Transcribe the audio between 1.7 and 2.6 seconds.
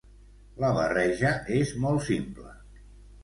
molt simple.